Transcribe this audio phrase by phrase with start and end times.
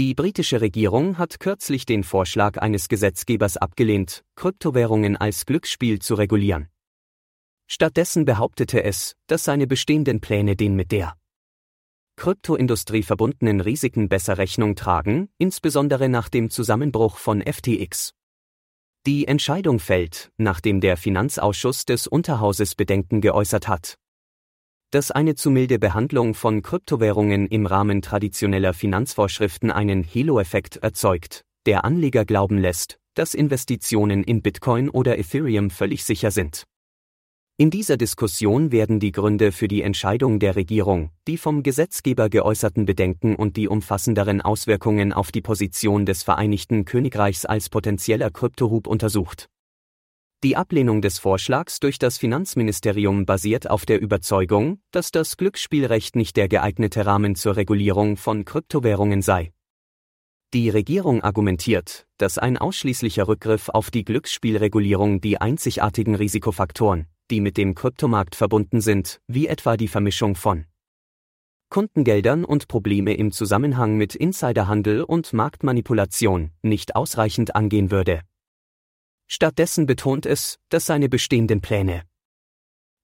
[0.00, 6.68] Die britische Regierung hat kürzlich den Vorschlag eines Gesetzgebers abgelehnt, Kryptowährungen als Glücksspiel zu regulieren.
[7.66, 11.18] Stattdessen behauptete es, dass seine bestehenden Pläne den mit der
[12.16, 18.14] Kryptoindustrie verbundenen Risiken besser Rechnung tragen, insbesondere nach dem Zusammenbruch von FTX.
[19.06, 23.98] Die Entscheidung fällt, nachdem der Finanzausschuss des Unterhauses Bedenken geäußert hat.
[24.92, 31.84] Dass eine zu milde Behandlung von Kryptowährungen im Rahmen traditioneller Finanzvorschriften einen Halo-Effekt erzeugt, der
[31.84, 36.64] Anleger glauben lässt, dass Investitionen in Bitcoin oder Ethereum völlig sicher sind.
[37.56, 42.84] In dieser Diskussion werden die Gründe für die Entscheidung der Regierung, die vom Gesetzgeber geäußerten
[42.84, 49.46] Bedenken und die umfassenderen Auswirkungen auf die Position des Vereinigten Königreichs als potenzieller Kryptohub untersucht.
[50.42, 56.34] Die Ablehnung des Vorschlags durch das Finanzministerium basiert auf der Überzeugung, dass das Glücksspielrecht nicht
[56.38, 59.52] der geeignete Rahmen zur Regulierung von Kryptowährungen sei.
[60.54, 67.58] Die Regierung argumentiert, dass ein ausschließlicher Rückgriff auf die Glücksspielregulierung die einzigartigen Risikofaktoren, die mit
[67.58, 70.64] dem Kryptomarkt verbunden sind, wie etwa die Vermischung von
[71.68, 78.22] Kundengeldern und Probleme im Zusammenhang mit Insiderhandel und Marktmanipulation, nicht ausreichend angehen würde.
[79.32, 82.02] Stattdessen betont es, dass seine bestehenden Pläne,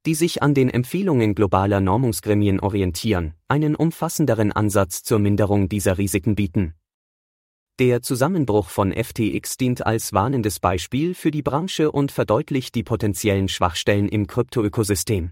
[0.06, 6.34] die sich an den Empfehlungen globaler Normungsgremien orientieren, einen umfassenderen Ansatz zur Minderung dieser Risiken
[6.34, 6.74] bieten.
[7.78, 13.48] Der Zusammenbruch von FTX dient als warnendes Beispiel für die Branche und verdeutlicht die potenziellen
[13.48, 15.30] Schwachstellen im Kryptoökosystem.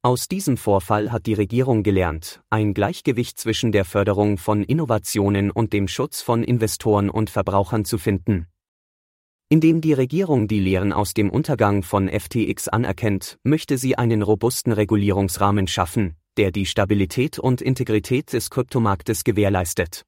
[0.00, 5.74] Aus diesem Vorfall hat die Regierung gelernt, ein Gleichgewicht zwischen der Förderung von Innovationen und
[5.74, 8.46] dem Schutz von Investoren und Verbrauchern zu finden.
[9.52, 14.72] Indem die Regierung die Lehren aus dem Untergang von FTX anerkennt, möchte sie einen robusten
[14.72, 20.06] Regulierungsrahmen schaffen, der die Stabilität und Integrität des Kryptomarktes gewährleistet.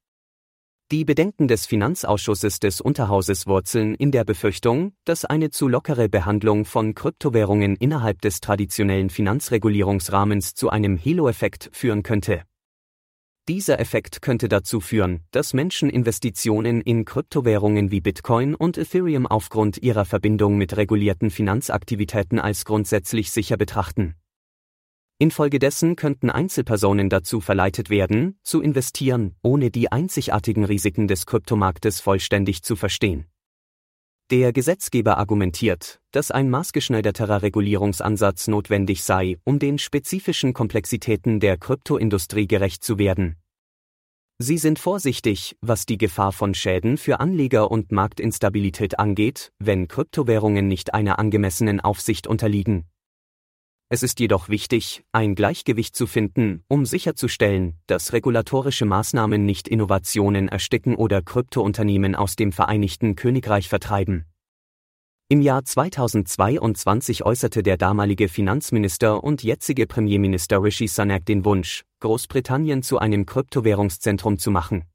[0.91, 6.65] Die Bedenken des Finanzausschusses des Unterhauses wurzeln in der Befürchtung, dass eine zu lockere Behandlung
[6.65, 12.41] von Kryptowährungen innerhalb des traditionellen Finanzregulierungsrahmens zu einem Halo-Effekt führen könnte.
[13.47, 19.77] Dieser Effekt könnte dazu führen, dass Menschen Investitionen in Kryptowährungen wie Bitcoin und Ethereum aufgrund
[19.77, 24.15] ihrer Verbindung mit regulierten Finanzaktivitäten als grundsätzlich sicher betrachten.
[25.19, 32.63] Infolgedessen könnten Einzelpersonen dazu verleitet werden, zu investieren, ohne die einzigartigen Risiken des Kryptomarktes vollständig
[32.63, 33.25] zu verstehen.
[34.31, 42.47] Der Gesetzgeber argumentiert, dass ein maßgeschneiderterer Regulierungsansatz notwendig sei, um den spezifischen Komplexitäten der Kryptoindustrie
[42.47, 43.35] gerecht zu werden.
[44.39, 50.67] Sie sind vorsichtig, was die Gefahr von Schäden für Anleger und Marktinstabilität angeht, wenn Kryptowährungen
[50.67, 52.85] nicht einer angemessenen Aufsicht unterliegen.
[53.87, 60.47] Es ist jedoch wichtig, ein Gleichgewicht zu finden, um sicherzustellen, dass regulatorische Maßnahmen nicht Innovationen
[60.47, 64.25] ersticken oder Kryptounternehmen aus dem Vereinigten Königreich vertreiben.
[65.29, 72.81] Im Jahr 2022 äußerte der damalige Finanzminister und jetzige Premierminister Rishi Sunak den Wunsch, Großbritannien
[72.81, 74.85] zu einem Kryptowährungszentrum zu machen.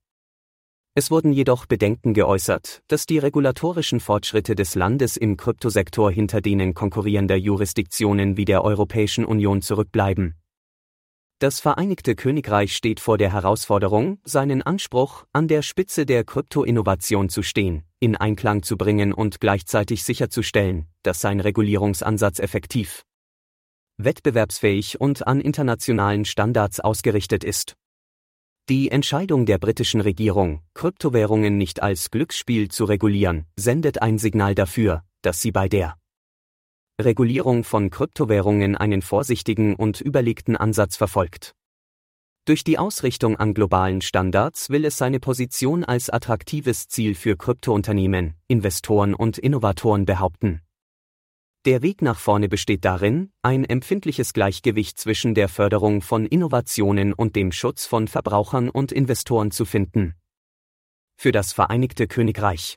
[1.00, 6.74] Es wurden jedoch Bedenken geäußert, dass die regulatorischen Fortschritte des Landes im Kryptosektor hinter denen
[6.74, 10.34] konkurrierender Jurisdiktionen wie der Europäischen Union zurückbleiben.
[11.38, 17.42] Das Vereinigte Königreich steht vor der Herausforderung, seinen Anspruch, an der Spitze der Kryptoinnovation zu
[17.42, 23.06] stehen, in Einklang zu bringen und gleichzeitig sicherzustellen, dass sein Regulierungsansatz effektiv,
[23.96, 27.74] wettbewerbsfähig und an internationalen Standards ausgerichtet ist.
[28.70, 35.02] Die Entscheidung der britischen Regierung, Kryptowährungen nicht als Glücksspiel zu regulieren, sendet ein Signal dafür,
[35.22, 35.96] dass sie bei der
[37.00, 41.56] Regulierung von Kryptowährungen einen vorsichtigen und überlegten Ansatz verfolgt.
[42.44, 48.34] Durch die Ausrichtung an globalen Standards will es seine Position als attraktives Ziel für Kryptounternehmen,
[48.46, 50.60] Investoren und Innovatoren behaupten.
[51.66, 57.36] Der Weg nach vorne besteht darin, ein empfindliches Gleichgewicht zwischen der Förderung von Innovationen und
[57.36, 60.14] dem Schutz von Verbrauchern und Investoren zu finden.
[61.18, 62.76] Für das Vereinigte Königreich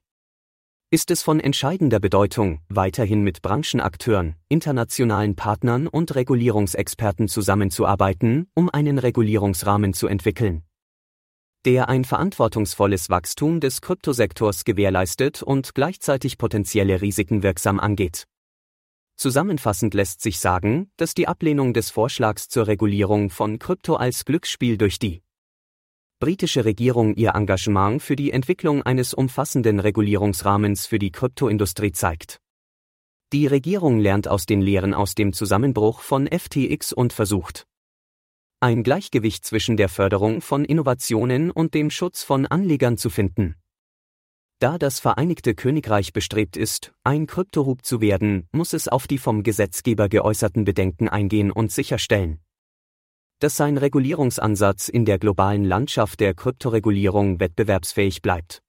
[0.91, 8.99] ist es von entscheidender Bedeutung, weiterhin mit Branchenakteuren, internationalen Partnern und Regulierungsexperten zusammenzuarbeiten, um einen
[8.99, 10.63] Regulierungsrahmen zu entwickeln,
[11.65, 18.27] der ein verantwortungsvolles Wachstum des Kryptosektors gewährleistet und gleichzeitig potenzielle Risiken wirksam angeht.
[19.15, 24.77] Zusammenfassend lässt sich sagen, dass die Ablehnung des Vorschlags zur Regulierung von Krypto als Glücksspiel
[24.77, 25.21] durch die
[26.19, 32.39] britische Regierung ihr Engagement für die Entwicklung eines umfassenden Regulierungsrahmens für die Kryptoindustrie zeigt.
[33.33, 37.65] Die Regierung lernt aus den Lehren aus dem Zusammenbruch von FTX und versucht,
[38.63, 43.55] ein Gleichgewicht zwischen der Förderung von Innovationen und dem Schutz von Anlegern zu finden.
[44.63, 49.43] Da das Vereinigte Königreich bestrebt ist, ein Kryptohub zu werden, muss es auf die vom
[49.43, 52.39] Gesetzgeber geäußerten Bedenken eingehen und sicherstellen,
[53.39, 58.63] dass sein Regulierungsansatz in der globalen Landschaft der Kryptoregulierung wettbewerbsfähig bleibt.